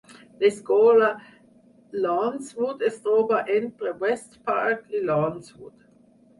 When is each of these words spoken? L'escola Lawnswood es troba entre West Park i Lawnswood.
L'escola 0.43 1.09
Lawnswood 2.05 2.83
es 2.89 2.99
troba 3.05 3.45
entre 3.59 3.95
West 4.03 4.43
Park 4.51 4.99
i 5.01 5.07
Lawnswood. 5.09 5.75